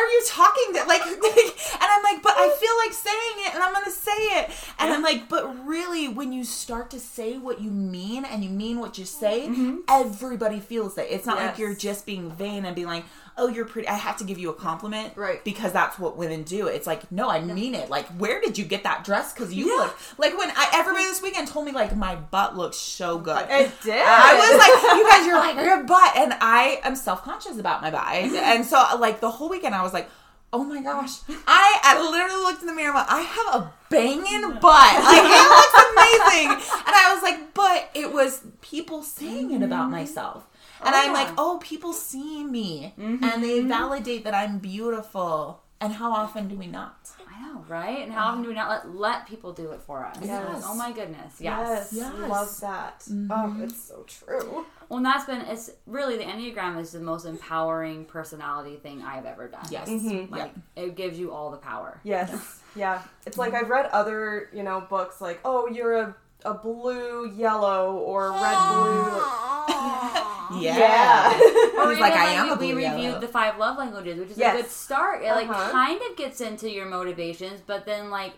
[0.01, 3.63] are you talking to like, and I'm like but I feel like saying it and
[3.63, 4.51] I'm gonna say it.
[4.79, 8.49] And I'm like but really when you start to say what you mean and you
[8.49, 9.77] mean what you say mm-hmm.
[9.87, 13.05] everybody feels it it's not like you're just being vain and being like
[13.37, 15.43] oh you're pretty I have to give you a compliment Right.
[15.43, 16.67] because that's what women do.
[16.67, 17.89] It's like, no, I mean it.
[17.89, 19.33] Like, where did you get that dress?
[19.33, 22.77] Because you look like when I, everybody this weekend told me like my butt looks
[22.77, 23.45] so good.
[23.49, 24.01] It did.
[24.05, 27.81] I was like, you guys, you're like your butt, and I am self conscious about
[27.81, 30.09] my butt, I- and so like the whole weekend I was like.
[30.53, 31.19] Oh my gosh!
[31.47, 32.87] I, I literally looked in the mirror.
[32.89, 34.95] and went, I have a banging butt.
[35.01, 39.83] Like it looks amazing, and I was like, but it was people saying it about
[39.83, 39.91] mm-hmm.
[39.91, 40.45] myself,
[40.83, 41.11] and Oh, I'm yeah.
[41.13, 45.61] like, oh, people see me, and they validate that I'm beautiful.
[45.79, 47.09] And how often do we not?
[47.27, 48.03] I know, right?
[48.03, 50.15] And how often do we not let, let people do it for us?
[50.21, 50.61] Yes.
[50.63, 51.33] Oh my goodness.
[51.39, 51.91] Yes.
[51.91, 52.29] Yes, Yes.
[52.29, 53.03] love that.
[53.31, 54.63] Oh, it's so true.
[54.89, 59.25] Well, and that's been, it's really, the Enneagram is the most empowering personality thing I've
[59.25, 59.65] ever done.
[59.71, 59.89] Yes.
[59.89, 60.29] Mhm.
[60.29, 61.99] Like, it gives you all the power.
[62.03, 62.59] Yes.
[62.75, 63.01] Yeah.
[63.25, 66.15] It's like I've read other, you know, books like, oh, you're a,
[66.45, 69.21] a blue, yellow, or red, blue.
[70.59, 70.77] Yeah.
[70.77, 71.39] Yeah.
[71.81, 73.19] Or He's even like, I like am we, a we reviewed yellow.
[73.19, 74.59] the five love languages, which is Yes.
[74.59, 75.23] a good start.
[75.23, 75.71] It like Uh-huh.
[75.71, 78.33] kind of gets into your motivations, but then like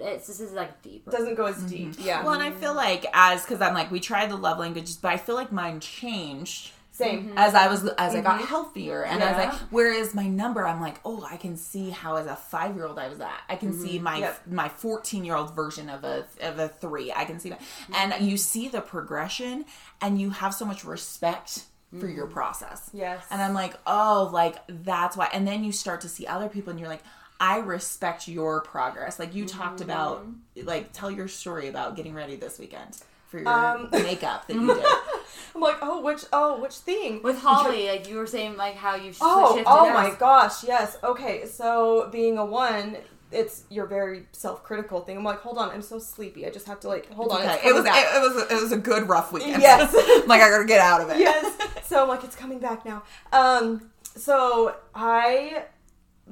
[0.00, 1.10] it's this is like deeper.
[1.10, 1.94] Doesn't go as deep.
[1.98, 2.22] Yeah.
[2.24, 5.12] Well, and I feel like as because I'm like we tried the love languages, but
[5.12, 7.28] I feel like mine changed Same.
[7.28, 7.38] Mm-hmm.
[7.38, 8.46] as I was as I got mm-hmm.
[8.48, 9.50] healthier, and I was Yeah.
[9.50, 12.86] like, whereas my number, I'm like, oh, I can see how as a five year
[12.86, 13.42] old I was at.
[13.48, 14.04] I can see mm-hmm.
[14.04, 14.46] my Yep.
[14.46, 17.12] my 14 year old version of a of a three.
[17.12, 17.60] I can see that,
[17.94, 19.66] and you see the progression,
[20.00, 21.64] and you have so much respect
[22.00, 22.90] for your process.
[22.92, 23.24] Yes.
[23.30, 25.28] And I'm like, oh, like that's why.
[25.32, 27.04] And then you start to see other people, and you're like,
[27.38, 29.18] I respect your progress.
[29.18, 30.26] Like you talked about,
[30.62, 34.66] like tell your story about getting ready this weekend for your Um, makeup that you
[34.74, 34.84] did.
[35.54, 37.22] I'm like, oh, which, oh, which thing?
[37.22, 39.70] With Holly, like you were saying, like how you Oh, shifted.
[39.70, 40.96] oh my gosh, yes.
[41.02, 42.98] Okay, so being a one,
[43.32, 45.16] it's your very self-critical thing.
[45.16, 46.46] I'm like, hold on, I'm so sleepy.
[46.46, 47.40] I just have to like, hold on.
[47.42, 48.06] Okay, it was it, back.
[48.14, 49.62] it was it was a good rough weekend.
[49.62, 49.92] Yes.
[50.28, 51.18] like I gotta get out of it.
[51.18, 51.56] yes.
[51.86, 53.02] So I'm like, it's coming back now.
[53.32, 55.64] Um, so I,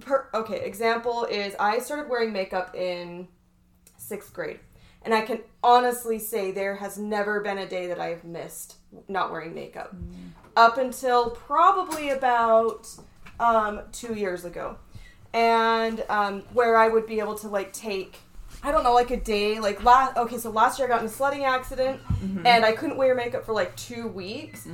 [0.00, 3.26] per, okay, example is I started wearing makeup in
[3.96, 4.60] sixth grade.
[5.04, 8.76] And I can honestly say there has never been a day that I've missed
[9.08, 9.94] not wearing makeup.
[10.56, 12.88] Up until probably about
[13.38, 14.76] um, two years ago.
[15.32, 18.16] And um, where I would be able to like take
[18.62, 20.16] I don't know, like a day, like last.
[20.16, 22.00] Okay, so last year I got in a sledding accident,
[22.46, 24.64] and I couldn't wear makeup for like two weeks,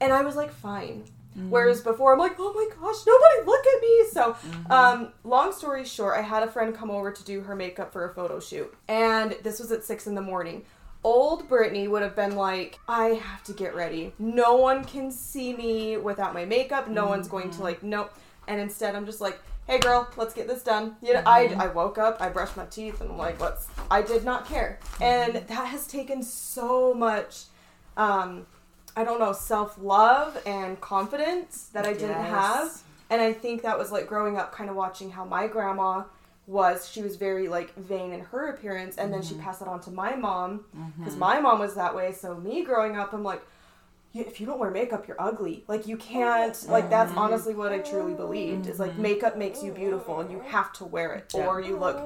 [0.00, 1.04] and I was like fine.
[1.36, 1.50] Mm-hmm.
[1.50, 4.04] Whereas before I'm like, oh my gosh, nobody look at me.
[4.10, 4.72] So, mm-hmm.
[4.72, 8.08] um, long story short, I had a friend come over to do her makeup for
[8.08, 10.64] a photo shoot, and this was at six in the morning.
[11.04, 14.12] Old Brittany would have been like, I have to get ready.
[14.18, 16.88] No one can see me without my makeup.
[16.88, 17.62] No one's going to mm-hmm.
[17.62, 18.12] like nope.
[18.48, 19.38] And instead, I'm just like,
[19.68, 20.96] hey girl, let's get this done.
[21.02, 23.68] You know, I, I woke up, I brushed my teeth, and I'm like, let's.
[23.90, 27.44] I did not care, and that has taken so much.
[27.96, 28.46] Um,
[28.98, 32.30] I don't know, self love and confidence that I didn't Yes.
[32.30, 32.82] have.
[33.10, 36.02] And I think that was like growing up, kind of watching how my grandma
[36.48, 36.90] was.
[36.90, 39.44] She was very like vain in her appearance, and then she mm-hmm.
[39.44, 40.64] passed it on to my mom
[40.98, 41.20] because mm-hmm.
[41.20, 42.10] my mom was that way.
[42.10, 43.42] So me growing up, I'm like,
[44.14, 45.62] if you don't wear makeup, you're ugly.
[45.68, 46.60] Like you can't.
[46.68, 47.20] Like that's mm-hmm.
[47.20, 48.66] honestly what I truly believed.
[48.66, 51.98] Is like makeup makes you beautiful, and you have to wear it, or you look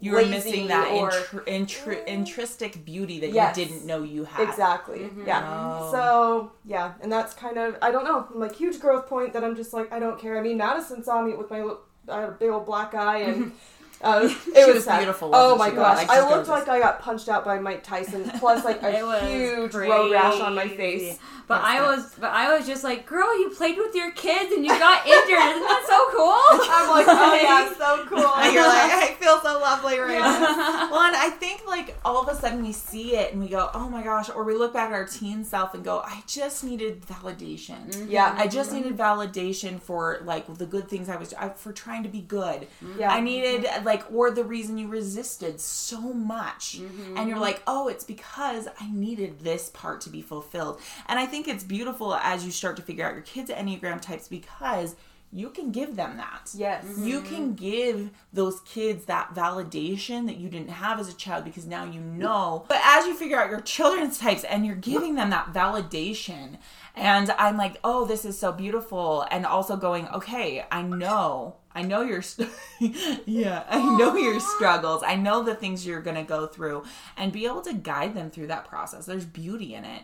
[0.00, 3.56] You were missing that or intr- intr- intrinsic beauty that Yes.
[3.56, 4.48] you didn't know you had.
[4.48, 5.00] Exactly.
[5.00, 5.26] Mm-hmm.
[5.26, 5.42] Yeah.
[5.44, 5.90] Oh.
[5.90, 9.56] So yeah, and that's kind of I don't know, like huge growth point that I'm
[9.56, 10.38] just like I don't care.
[10.38, 11.74] I mean, Madison saw me with my li-
[12.08, 13.52] I had a big old black eye and.
[14.08, 14.98] Uh, it was, was sad.
[15.00, 18.30] beautiful, Oh my gosh, Like, I looked like I got punched out by Mike Tyson.
[18.38, 18.92] Plus, like a
[19.26, 21.18] huge road rash on my face.
[21.48, 22.02] But That's I nuts.
[22.02, 25.04] was, but I was just like, girl, you played with your kids and you got
[25.06, 25.38] injured.
[25.38, 26.38] Isn't that so cool?
[26.70, 28.34] I'm like, oh yeah, so cool.
[28.36, 30.90] And you're like, I feel so lovely right now.
[30.90, 33.70] Well, and I think like all of a sudden we see it and we go,
[33.74, 36.62] oh my gosh, or we look back at our teen self and go, I just
[36.62, 38.10] needed validation.
[38.10, 42.02] yeah, I just needed validation for like the good things I was I, for trying
[42.02, 42.66] to be good.
[42.98, 43.10] Yeah.
[43.10, 46.78] I needed like or the reason you resisted so much.
[46.78, 47.16] Mm-hmm.
[47.16, 51.26] And you're like, "Oh, it's because I needed this part to be fulfilled." And I
[51.26, 54.94] think it's beautiful as you start to figure out your kids' enneagram types because
[55.30, 56.50] you can give them that.
[56.54, 57.34] yes, You mm-hmm.
[57.34, 61.84] can give those kids that validation that you didn't have as a child because now
[61.84, 62.64] you know.
[62.68, 66.56] But as you figure out your children's types and you're giving them that validation,
[66.96, 69.26] and I'm like, oh, this is so beautiful.
[69.30, 71.56] And also going, okay, I know.
[71.78, 72.50] I know your, st-
[73.24, 75.04] yeah, I know your struggles.
[75.06, 76.82] I know the things you're gonna go through,
[77.16, 79.06] and be able to guide them through that process.
[79.06, 80.02] There's beauty in it.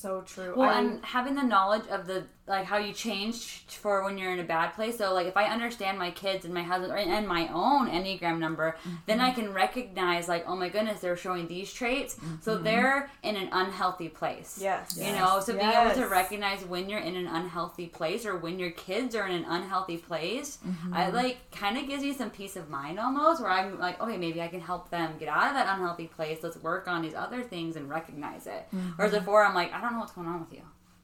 [0.00, 0.54] So true.
[0.56, 4.32] Well, I'm- and having the knowledge of the like how you change for when you're
[4.32, 4.98] in a bad place.
[4.98, 8.76] So like if I understand my kids and my husband and my own enneagram number,
[9.06, 9.26] then mm-hmm.
[9.26, 12.64] I can recognize like oh my goodness they're showing these traits, so mm-hmm.
[12.64, 14.58] they're in an unhealthy place.
[14.60, 18.36] yes, You know, so being able to recognize when you're in an unhealthy place or
[18.36, 20.92] when your kids are in an unhealthy place, mm-hmm.
[20.92, 24.16] I like kind of gives you some peace of mind almost where I'm like, okay,
[24.16, 26.38] maybe I can help them get out of that unhealthy place.
[26.42, 28.66] Let's work on these other things and recognize it.
[28.96, 30.62] Whereas before, I'm like, I don't know what's going on with you.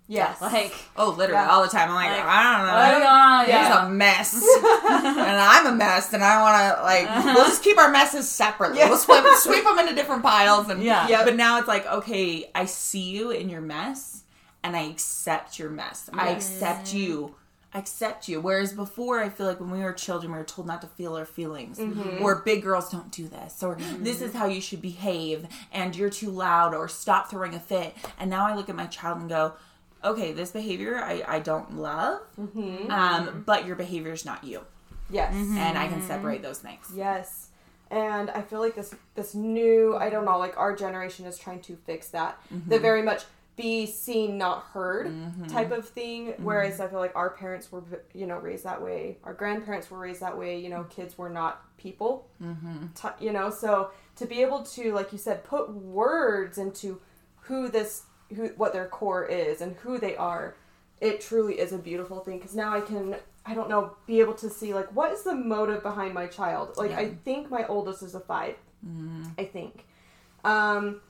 [0.08, 1.50] yes, Like, Oh, literally Yeah.
[1.50, 1.88] all the time.
[1.90, 2.74] I'm like, Like, I don't know.
[2.74, 3.40] what's going on?
[3.44, 3.86] He's Yeah.
[3.86, 4.34] a mess,
[4.88, 8.78] and I'm a mess, and I want to like we'll just keep our messes separately.
[8.78, 8.88] Yeah.
[8.88, 11.08] We'll sweep, sweep them into different piles, and Yeah.
[11.08, 11.24] Yep.
[11.24, 14.22] But now it's like, okay, I see you in your mess,
[14.62, 16.08] and I accept your mess.
[16.12, 17.34] I accept you.
[17.76, 18.40] I accept you.
[18.40, 21.14] Whereas before, I feel like when we were children, we were told not to feel
[21.14, 22.24] our feelings, mm-hmm.
[22.24, 24.02] or big girls don't do this, or mm-hmm.
[24.02, 27.94] this is how you should behave, and you're too loud, or stop throwing a fit.
[28.18, 29.52] And now I look at my child and go,
[30.02, 32.90] okay, this behavior I, I don't love, mm-hmm.
[32.90, 34.62] um, but your behavior is not you,
[35.10, 35.34] yes.
[35.34, 36.90] and I can separate those things.
[36.94, 37.50] Yes.
[37.90, 41.60] And I feel like this this new, I don't know, like our generation is trying
[41.60, 42.40] to fix that.
[42.66, 43.24] The very much
[43.56, 45.10] be seen not heard
[45.48, 46.34] type of thing.
[46.38, 49.18] Whereas I feel like our parents were you know raised that way.
[49.24, 52.28] Our grandparents were raised that way, you know, kids were not people.
[52.42, 53.24] Mm-hmm.
[53.24, 57.00] you know, so to be able to like you said put words into
[57.42, 60.56] who this who what their core is and who they are
[61.00, 62.38] it truly is a beautiful thing.
[62.38, 65.34] Because now I can I don't know be able to see like what is the
[65.34, 66.76] motive behind my child?
[66.76, 68.54] Like I think my oldest is a 5
[69.38, 69.86] I think.
[70.44, 71.00] Um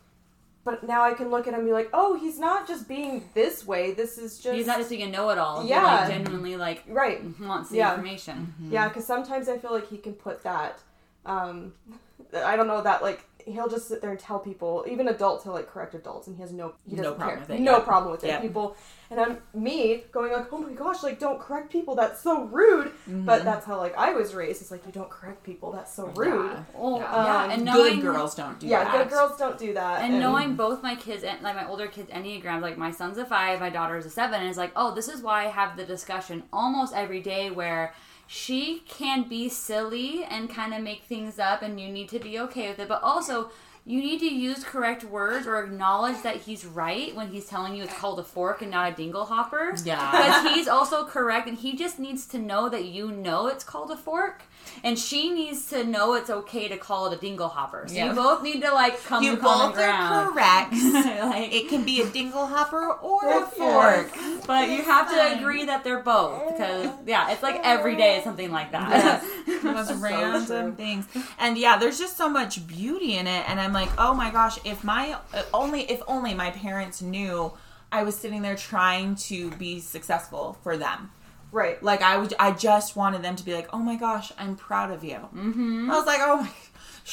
[0.67, 3.31] but now I can look at him and be like oh he's not just being
[3.33, 5.63] this way this is just he's not just being a know-it-all.
[5.63, 5.85] He Yeah.
[5.85, 7.93] like genuinely like right wants the Yeah.
[7.95, 8.53] information.
[8.69, 10.81] Yeah, because sometimes I feel like he can put that.
[11.25, 11.73] Um,
[12.35, 15.53] I don't know that like he'll just sit there and tell people, even adults, he'll
[15.55, 17.73] like correct adults, and he has no he No doesn't problem care, with it, no
[17.79, 17.85] yeah.
[17.85, 18.29] problem with it.
[18.29, 18.41] Yeah.
[18.41, 18.77] People,
[19.09, 21.95] and I'm me going like, oh my gosh, like don't correct people.
[21.95, 22.89] That's so rude.
[23.09, 23.25] Mm-hmm.
[23.25, 24.61] But that's how like I was raised.
[24.63, 25.71] It's like you don't correct people.
[25.73, 26.51] That's so rude.
[26.53, 26.65] Yeah.
[26.77, 27.13] Oh, Yeah.
[27.25, 27.45] yeah.
[27.45, 28.93] Um, And Good girls don't do Yeah, that.
[28.95, 30.03] Yeah, good girls don't do that.
[30.03, 33.25] and knowing both my kids and like my older kids enneagrams like my son's a
[33.25, 35.85] five my daughter's a seven and it's like oh this is why i have the
[35.85, 37.95] discussion almost every day where
[38.27, 42.39] she can be silly and kind of make things up and you need to be
[42.39, 43.51] okay with it but also
[43.89, 47.85] you need to use correct words or acknowledge that he's right when he's telling you
[47.85, 49.73] it's called a fork and not a dingle hopper.
[49.85, 50.11] Yeah.
[50.11, 53.93] because he's also correct and he just needs to know that you know it's called
[53.93, 54.43] a fork
[54.85, 58.09] and she needs to know it's okay to call it a dingle hopper so Yeah.
[58.11, 60.73] you both need to like come You to common both ground are correct.
[61.33, 63.55] like, it can be a dingle hopper or a Yes.
[63.55, 64.47] fork.
[64.47, 68.25] but you have to agree that they're both because yeah, it's like every day is
[68.25, 69.23] something like that.
[69.67, 70.75] So random true.
[70.77, 71.07] things.
[71.39, 73.49] And yeah, there's just so much beauty in it.
[73.49, 77.53] And I'm like, oh my gosh, if my uh, only if only my parents knew
[77.93, 81.11] I was sitting there trying to be successful for them.
[81.57, 81.83] Right.
[81.83, 84.93] Like I would, I just wanted them to be like, oh my gosh, I'm proud
[84.93, 85.17] of you.
[85.35, 85.91] Mm-hmm.
[85.91, 86.51] I was like, oh my.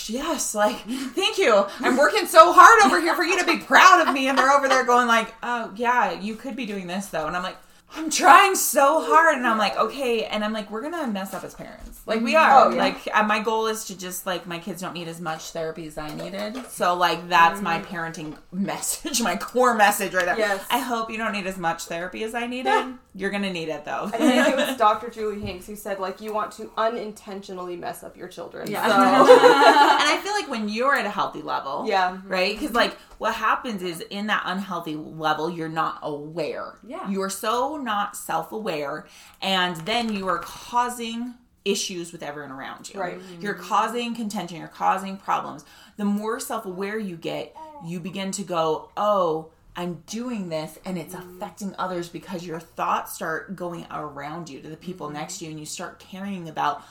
[0.08, 0.78] Yes, like
[1.14, 1.66] thank you.
[1.80, 4.52] I'm working so hard over here for you to be proud of me, and they're
[4.52, 7.58] over there going like, "Oh yeah, you could be doing this though," and I'm like,
[7.96, 11.44] I'm trying so hard, and I'm like, okay, and I'm like, we're gonna mess up
[11.44, 12.66] as parents, like we are.
[12.66, 12.78] Oh, yeah.
[12.78, 15.86] Like, uh, my goal is to just like my kids don't need as much therapy
[15.86, 20.38] as I needed, so like that's my parenting message, my core message right there.
[20.38, 20.66] Yes.
[20.72, 22.96] I hope you don't need as much therapy as I needed.
[23.16, 24.06] You're gonna need it though.
[24.06, 25.10] I think it was Dr.
[25.10, 28.70] Julie Hanks who said like you want to unintentionally mess up your children.
[28.70, 28.88] Yeah.
[28.88, 32.18] So, and I feel like when you're at a healthy level, yeah.
[32.26, 32.58] right?
[32.60, 36.80] Because like what happens is in that unhealthy level, you're not aware.
[36.86, 37.08] Yeah.
[37.08, 39.06] you are so not self-aware,
[39.42, 43.00] and then you are causing issues with everyone around you.
[43.00, 43.20] Right.
[43.40, 44.58] You're causing contention.
[44.58, 45.66] You're causing problems.
[45.98, 49.50] The more self-aware you get, you begin to go, oh.
[49.76, 54.70] I'm doing this and it's affecting others because your thoughts start going around you to
[54.70, 55.16] the people mm-hmm.
[55.16, 56.84] next to you and you start caring about,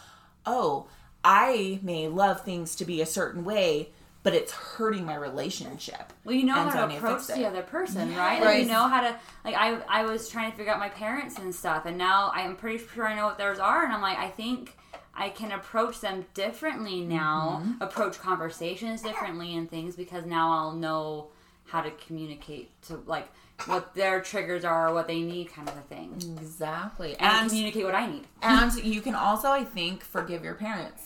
[0.47, 0.89] oh,
[1.23, 3.91] I may love things to be a certain way,
[4.23, 6.13] but it's hurting my relationship.
[6.25, 8.41] Well, you know And how need to approach the other person, right?
[8.41, 11.39] Like you know how to like I I was trying to figure out my parents
[11.39, 14.19] and stuff, and now I'm pretty sure I know what theirs are, and I'm like
[14.19, 14.77] I think
[15.15, 17.83] I can approach them differently now, Mm-hmm.
[17.83, 21.29] approach conversations differently and things because now I'll know
[21.67, 23.29] how to communicate to like
[23.67, 27.15] what their triggers are, what they need, kind of a thing, Exactly.
[27.19, 28.25] and, And communicate what I need.
[28.43, 31.05] and you can also, I think, forgive your parents.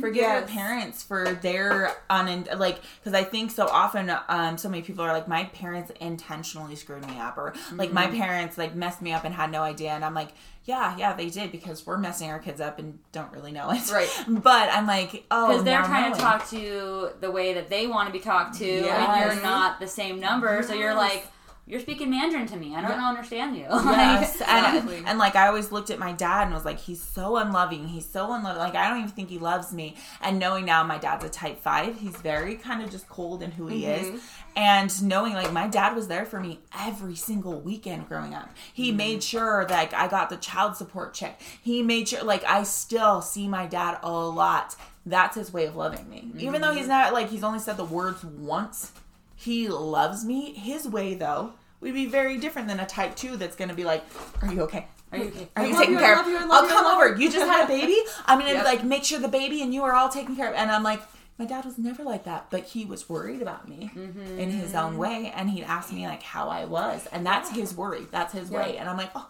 [0.00, 4.82] Forgive your parents for their un like because I think so often, um, so many
[4.82, 9.02] people are like, my parents intentionally screwed me up, or like my parents like messed
[9.02, 10.30] me up and had no idea, and I'm like.
[10.64, 13.90] Yeah, yeah, they did because we're messing our kids up and don't really know it.
[13.90, 14.06] Right.
[14.28, 16.14] But I'm like, oh, Because they're trying knowing.
[16.16, 19.42] to talk to you the way that they want to be talked to, and you're
[19.42, 20.62] not the same number.
[20.62, 21.26] So you're like,
[21.68, 22.74] you're speaking Mandarin to me.
[22.74, 23.08] I don't Yeah.
[23.08, 23.66] understand you.
[23.68, 27.02] Yes, Like, and, and like I always looked at my dad and was like, he's
[27.02, 27.88] so unloving.
[27.88, 28.58] He's so unloving.
[28.58, 29.96] Like I don't even think he loves me.
[30.22, 33.50] And knowing now my dad's a type five, he's very kind of just cold in
[33.50, 34.06] who he is.
[34.06, 34.18] Mm-hmm.
[34.56, 38.48] And knowing like my dad was there for me every single weekend growing up.
[38.72, 38.96] He mm-hmm.
[38.96, 41.40] made sure that like, I got the child support check.
[41.62, 44.74] He made sure like I still see my dad a lot.
[45.04, 46.32] That's his way of loving me.
[46.38, 46.78] Even though mm-hmm.
[46.78, 48.92] he's not like he's only said the words once
[49.38, 50.52] he loves me.
[50.52, 53.84] His way, though, would be very different than a type two that's going to be
[53.84, 54.04] like,
[54.42, 54.88] "Are you okay?
[55.12, 55.48] Are you okay?
[55.54, 56.26] Are you you, care of?
[56.26, 57.14] you, I love I'll you, come over.
[57.14, 57.96] you." Just had a baby.
[58.26, 58.64] I'm to Yep.
[58.64, 61.00] like make sure the baby and you are all taken care of." And I'm like.
[61.40, 64.94] My dad was never like that, but he was worried about me in his own
[64.94, 64.98] mm-hmm.
[64.98, 68.08] way, and he'd ask me like how I was, and that's his worry.
[68.10, 69.28] That's his way, and I'm like, oh,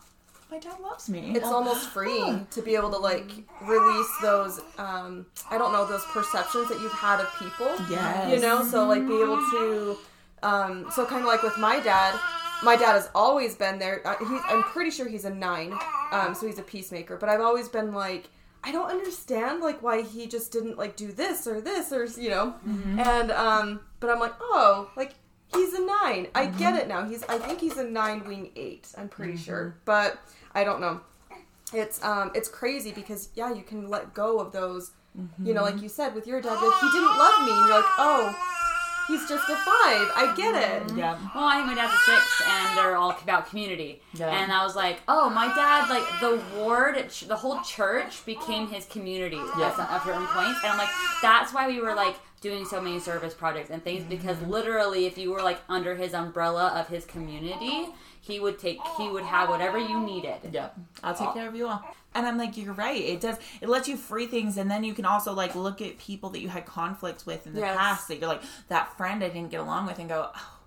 [0.50, 1.32] my dad loves me.
[1.36, 3.30] It's Oh, almost freeing to be able to like
[3.62, 7.68] release those um I don't know those perceptions that you've had of people.
[7.90, 8.30] Yes.
[8.30, 9.98] You know, so like be able to
[10.42, 12.18] um so kind of like with my dad,
[12.62, 14.00] my dad has always been there.
[14.06, 15.78] Uh, he's I'm pretty sure he's a 9.
[16.12, 18.28] Um so he's a peacemaker, but I've always been like
[18.64, 22.30] I don't understand like why he just didn't like do this or this or you
[22.30, 22.54] know.
[22.98, 25.14] And um but I'm like, "Oh, like
[25.54, 26.28] he's a 9.
[26.34, 27.04] I get it now.
[27.04, 28.92] He's I think he's a 9 wing 8.
[28.98, 29.76] I'm pretty sure.
[29.84, 30.18] But
[30.54, 31.00] I don't know
[31.74, 34.92] it's um it's crazy because yeah you can let go of those
[35.44, 37.74] you know like you said with your dad like he didn't love me and you're
[37.76, 38.34] like oh
[39.08, 41.18] he's just a five i get it yeah.
[41.34, 44.00] Well, I think my dad's a six, and they're all about community.
[44.14, 44.28] Yeah.
[44.30, 48.86] And I was like, oh, my dad, like the ward, the whole church became his
[48.86, 49.68] community Yeah.
[49.78, 50.60] at, at certain points.
[50.64, 50.88] And I'm like,
[51.22, 54.50] that's why we were like doing so many service projects and things because Mm-hmm.
[54.50, 57.86] literally, if you were like under his umbrella of his community,
[58.20, 60.36] he would take, he would have whatever you needed.
[60.52, 60.68] Yeah,
[61.02, 61.82] I'll take care of you all.
[62.14, 63.00] And I'm like, you're right.
[63.00, 63.36] It does.
[63.60, 66.40] It lets you free things, and then you can also like look at people that
[66.40, 67.76] you had conflicts with in the Yes.
[67.76, 70.57] past that you're like that friend I didn't get along with, and go, oh,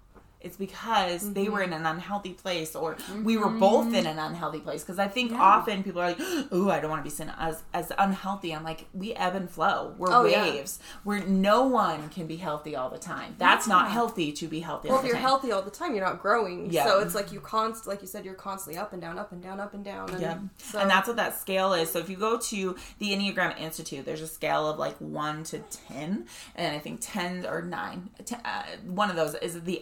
[0.44, 4.60] it's because they were in an unhealthy place, or we were both in an unhealthy
[4.60, 4.82] place.
[4.84, 6.18] Because I think often people are like,
[6.52, 8.54] oh, I don't want to be seen as as unhealthy.
[8.54, 9.94] I'm like, we ebb and flow.
[9.98, 10.44] We're Oh, yeah.
[10.44, 10.80] waves.
[11.04, 13.36] Where no one can be healthy all the time.
[13.38, 14.90] That's not healthy to be healthy.
[14.90, 15.22] well if you're time.
[15.24, 16.86] healthy all the time you're not growing Yeah.
[16.86, 19.42] so it's like you const like you said you're constantly up and down up and
[19.42, 20.38] down up and down and Yeah.
[20.58, 21.92] so, And that's what that scale is.
[21.92, 25.60] So if you go to the Enneagram Institute, there's a scale of like 1 to
[25.88, 26.26] 10.
[26.56, 28.10] And I think 10 or 9.
[28.26, 29.82] Ten, uh, one of those is the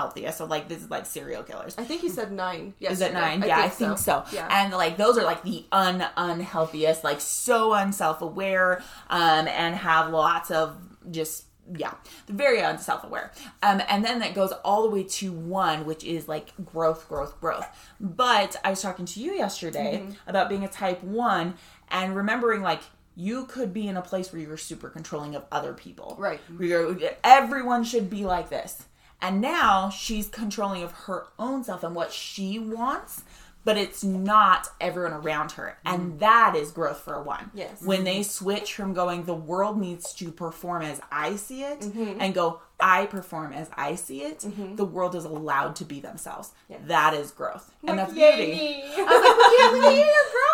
[0.00, 0.38] unhealthiest.
[0.38, 1.74] So like this is like serial killers.
[1.78, 3.42] i think you said nine yes Is it 9?
[3.46, 4.24] yeah, I think so.
[4.32, 9.74] yeah And like those are like the un unhealthiest, like so unself aware um, and
[9.76, 10.76] have lots of
[11.10, 11.44] just
[11.76, 11.94] yeah,
[12.26, 13.30] very unself aware.
[13.62, 17.40] Um, and then that goes all the way to one, which is like growth, growth,
[17.40, 17.64] growth.
[18.00, 21.54] But I was talking to you yesterday about being a type one
[21.88, 22.80] and remembering like
[23.14, 26.16] you could be in a place where you're super controlling of other people.
[26.18, 26.40] Right.
[26.56, 28.82] Where everyone should be like this.
[29.22, 33.22] And now she's controlling of her own self and what she wants,
[33.64, 35.78] but it's not everyone around her.
[35.84, 36.18] And mm.
[36.20, 37.50] that is growth for a one.
[37.52, 37.82] Yes.
[37.82, 38.04] When mm-hmm.
[38.04, 42.20] they switch from going, the world needs to perform as I see it, mm-hmm.
[42.20, 44.44] and go, I perform as I see it,
[44.76, 46.52] the world is allowed to be themselves.
[46.86, 47.70] That is growth.
[47.86, 48.82] and that's beauty.
[48.96, 50.46] I was like, yeah, look at you, you're growing.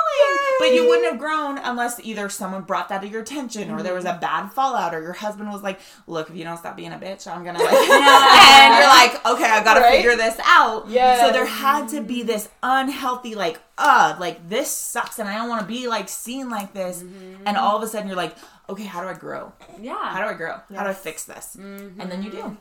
[0.58, 3.92] But you wouldn't have grown unless either someone brought that to your attention or there
[3.94, 6.92] was a bad fallout or your husband was like, look, if you don't stop being
[6.92, 9.96] a bitch, I'm gonna like and you're like, okay, I gotta Right?
[9.96, 10.88] figure this out.
[10.88, 11.20] Yes.
[11.20, 15.48] So there had to be this unhealthy, like, uh, like this sucks and I don't
[15.50, 17.02] wanna be like seen like this.
[17.44, 18.34] And all of a sudden you're like,
[18.68, 19.52] okay, how do I grow?
[19.80, 20.10] Yeah.
[20.10, 20.60] How do I grow?
[20.74, 21.56] How do I fix this?
[21.58, 22.00] Mm-hmm.
[22.00, 22.56] And then you do.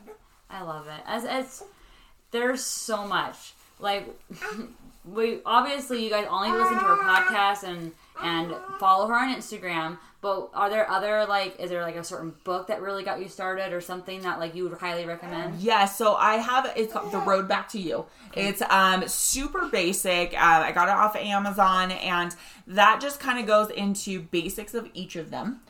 [0.48, 1.00] I love it.
[1.06, 1.64] As it's
[2.30, 3.54] there's so much.
[3.78, 4.08] Like
[5.04, 7.26] we obviously you guys only listen to our ah.
[7.28, 9.98] podcast and and follow her on Instagram.
[10.20, 13.28] But are there other like is there like a certain book that really got you
[13.28, 15.60] started or something that like you would highly recommend?
[15.60, 18.06] Yeah, so I have it's called The Road Back to You.
[18.34, 20.32] It's um super basic.
[20.34, 22.34] Uh, I got it off of Amazon, and
[22.66, 25.60] that just kind of goes into basics of each of them.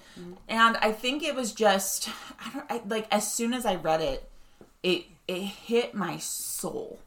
[0.49, 2.09] And I think it was just
[2.41, 4.29] I don't I, like as soon as I read it,
[4.83, 6.99] it it hit my soul.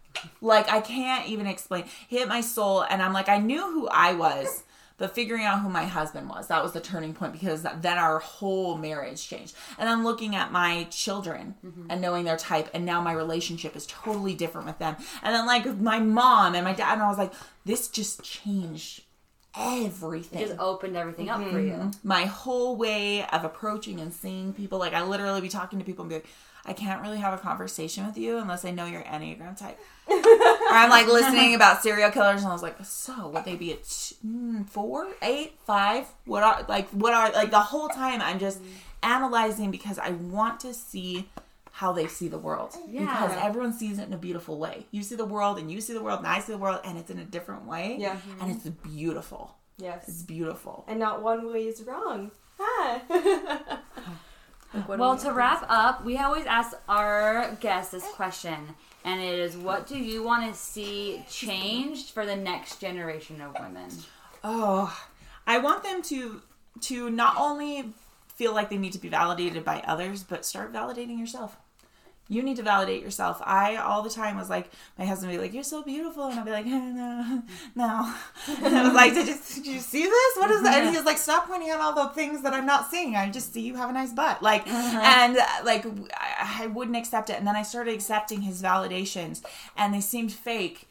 [0.41, 1.85] Like I can't even explain.
[2.07, 4.63] Hit my soul, and I'm like I knew who I was.
[4.99, 8.19] But figuring out who my husband was, that was the turning point because then our
[8.19, 9.55] whole marriage changed.
[9.77, 11.87] And then looking at my children mm-hmm.
[11.89, 14.97] and knowing their type, and now my relationship is totally different with them.
[15.23, 17.33] And then, like, my mom and my dad, and I was like,
[17.65, 19.01] this just changed
[19.57, 21.73] everything It Just opened everything up for you.
[21.73, 22.07] Mm-hmm.
[22.07, 24.79] my whole way of approaching and seeing people.
[24.79, 26.27] Like I literally be talking to people and be like,
[26.65, 29.79] I can't really have a conversation with you unless I know your Enneagram type.
[30.69, 33.71] or I'm like listening about serial killers and I was like, so would they be
[33.71, 36.05] a t- mm, four, eight, five?
[36.25, 38.59] What are like what are like the whole time I'm just
[39.03, 41.29] analyzing because I want to see
[41.71, 43.01] how they see the world Yeah.
[43.01, 44.85] because everyone sees it in a beautiful way.
[44.91, 46.97] You see the world and you see the world and I see the world and
[46.97, 47.95] it's in a different way.
[47.99, 48.17] Yeah.
[48.41, 49.55] And it's beautiful.
[49.77, 50.83] Yes, it's beautiful.
[50.89, 52.31] And not one way is wrong.
[52.59, 53.01] Ah.
[54.73, 59.19] Like, what Well, we- to wrap up, we always ask our guests this question, and
[59.21, 63.89] it is what do you want to see changed for the next generation of women?
[64.43, 64.95] Oh,
[65.47, 66.41] I want them to
[66.81, 67.93] to not only
[68.35, 71.57] feel like they need to be validated by others, but start validating yourself.
[72.31, 73.41] You need to validate yourself.
[73.43, 74.69] I all the time was like,
[74.99, 77.41] my husband would be like, "You're so beautiful," and I'd be like, no,
[77.75, 78.13] no.
[78.63, 80.37] And I was like, "Did you, did you see this?
[80.37, 82.67] What is that?" And he was like, "Stop pointing out all the things that I'm
[82.67, 83.15] not seeing.
[83.15, 86.97] I just see you have a nice butt." Like, and uh, like I, I wouldn't
[86.97, 87.37] accept it.
[87.37, 89.41] And then I started accepting his validations,
[89.75, 90.87] and they seemed fake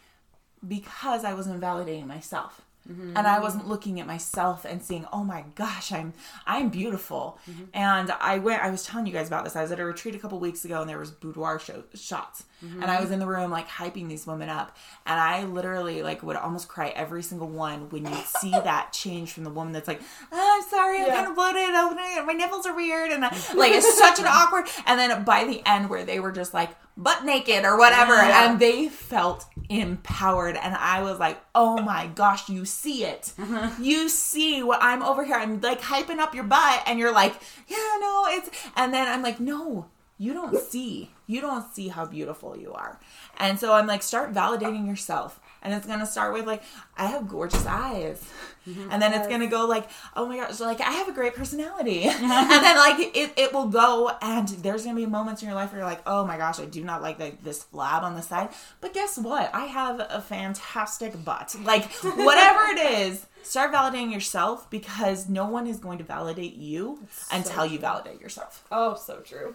[0.66, 2.62] because I wasn't validating myself.
[2.88, 6.14] And I wasn't looking at myself and seeing, oh my gosh, I'm
[6.46, 7.38] I'm beautiful.
[7.50, 7.64] Mm-hmm.
[7.74, 8.62] And I went.
[8.62, 9.56] I was telling you guys about this.
[9.56, 12.44] I was at a retreat a couple weeks ago, and there was boudoir show, shots,
[12.64, 12.82] Mm-hmm.
[12.82, 16.22] and I was in the room like hyping these women up, and I literally like
[16.22, 19.86] would almost cry every single one when you see that change from the woman that's
[19.88, 20.00] like,
[20.32, 21.14] oh, I'm sorry, I'm Yeah.
[21.14, 24.66] kind of bloated, oh, my nipples are weird, and I, like it's such an awkward.
[24.86, 28.50] And then by the end, where they were just like butt naked or whatever, Yeah.
[28.50, 33.82] and they felt empowered and i was like oh my gosh you see it mm-hmm.
[33.82, 37.34] you see what i'm over here i'm like hyping up your butt and you're like
[37.66, 39.86] yeah no it's and then i'm like no
[40.18, 42.98] you don't see you don't see how beautiful you are.
[43.36, 45.40] And so i'm like start validating yourself.
[45.62, 46.62] And it's gonna start with like
[46.96, 48.24] i have gorgeous eyes.
[48.66, 48.88] Mm-hmm.
[48.90, 52.02] And then it's gonna go like oh my gosh like i have a great personality.
[52.08, 55.70] And then like it, it will go and there's gonna be moments in your life
[55.70, 58.22] where you're like oh my gosh i do not like the, this flab on the
[58.22, 58.48] side.
[58.80, 59.54] But guess what?
[59.54, 61.54] I have a fantastic butt.
[61.62, 67.00] Like whatever it is start validating yourself because no one is going to validate you
[67.32, 68.64] until you validate yourself.
[68.70, 69.54] Oh, so true.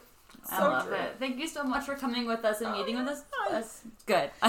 [0.51, 0.95] I So love true.
[0.95, 1.15] it.
[1.19, 3.23] Thank you so much for coming with us and meeting with us.
[3.33, 3.47] Oh.
[3.51, 4.29] That's good.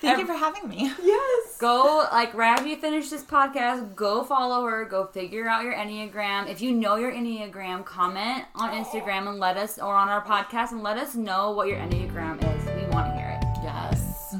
[0.00, 1.56] thank you for having me Yes.
[1.60, 5.74] go like right after you finish this podcast go follow her go figure out your
[5.74, 10.24] enneagram if you know your enneagram comment on instagram and let us or on our
[10.24, 14.34] podcast and let us know what your enneagram is we want to hear it yes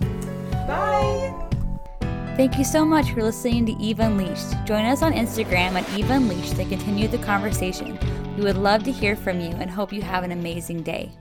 [0.66, 1.48] Bye.
[2.36, 4.52] Thank you so much for listening to Eve Unleashed.
[4.64, 7.98] Join us on Instagram at Eve Unleashed to continue the conversation.
[8.36, 11.12] We would love to hear from you and hope you have an amazing day.